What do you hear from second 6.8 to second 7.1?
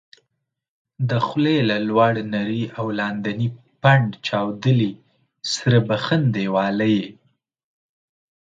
یې